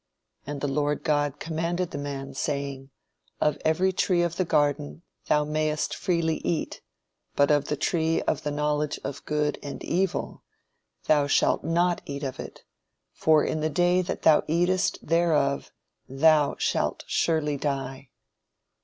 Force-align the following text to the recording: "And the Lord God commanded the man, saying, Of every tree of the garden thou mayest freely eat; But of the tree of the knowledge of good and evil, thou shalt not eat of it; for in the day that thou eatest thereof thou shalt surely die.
"And 0.47 0.61
the 0.61 0.67
Lord 0.67 1.03
God 1.03 1.39
commanded 1.39 1.91
the 1.91 1.99
man, 1.99 2.33
saying, 2.33 2.89
Of 3.39 3.59
every 3.63 3.93
tree 3.93 4.23
of 4.23 4.35
the 4.35 4.45
garden 4.45 5.03
thou 5.27 5.43
mayest 5.45 5.95
freely 5.95 6.37
eat; 6.37 6.81
But 7.35 7.51
of 7.51 7.65
the 7.65 7.75
tree 7.75 8.19
of 8.23 8.41
the 8.41 8.49
knowledge 8.49 8.99
of 9.03 9.23
good 9.25 9.59
and 9.61 9.83
evil, 9.83 10.41
thou 11.05 11.27
shalt 11.27 11.63
not 11.63 12.01
eat 12.07 12.23
of 12.23 12.39
it; 12.39 12.63
for 13.13 13.43
in 13.43 13.59
the 13.61 13.69
day 13.69 14.01
that 14.01 14.23
thou 14.23 14.41
eatest 14.47 14.97
thereof 15.05 15.71
thou 16.09 16.55
shalt 16.57 17.03
surely 17.05 17.55
die. 17.55 18.09